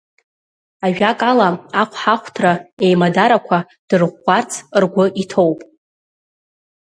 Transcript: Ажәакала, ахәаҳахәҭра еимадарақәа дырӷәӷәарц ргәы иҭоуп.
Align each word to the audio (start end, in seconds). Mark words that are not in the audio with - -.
Ажәакала, 0.85 1.49
ахәаҳахәҭра 1.81 2.53
еимадарақәа 2.85 3.57
дырӷәӷәарц 3.87 4.51
ргәы 4.81 5.05
иҭоуп. 5.21 5.59